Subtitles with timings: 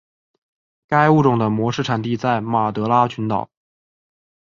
[0.87, 3.51] 该物种的模式产地在马德拉群岛。